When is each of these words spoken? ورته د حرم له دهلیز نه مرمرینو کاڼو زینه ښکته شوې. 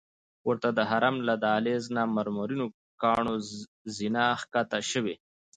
ورته 0.47 0.69
د 0.77 0.79
حرم 0.89 1.15
له 1.27 1.35
دهلیز 1.43 1.83
نه 1.95 2.03
مرمرینو 2.15 2.67
کاڼو 3.01 3.33
زینه 3.95 4.25
ښکته 4.41 4.79
شوې. 4.91 5.15